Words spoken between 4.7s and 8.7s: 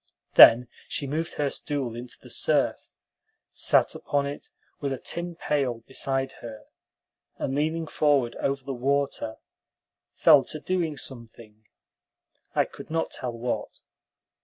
with a tin pail beside her, and, leaning forward over